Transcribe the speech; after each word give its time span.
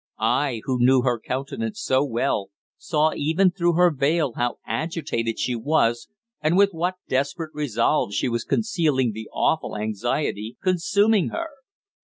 I, 0.17 0.61
who 0.63 0.79
knew 0.79 1.03
her 1.03 1.19
countenance 1.19 1.79
so 1.79 2.03
well, 2.03 2.49
saw 2.79 3.13
even 3.15 3.51
through 3.51 3.73
her 3.73 3.91
veil 3.93 4.33
how 4.33 4.57
agitated 4.65 5.37
she 5.37 5.53
was, 5.55 6.07
and 6.41 6.57
with 6.57 6.71
what 6.71 6.95
desperate 7.07 7.53
resolve 7.53 8.11
she 8.11 8.27
was 8.27 8.43
concealing 8.43 9.11
the 9.11 9.29
awful 9.31 9.77
anxiety 9.77 10.57
consuming 10.63 11.29
her. 11.29 11.49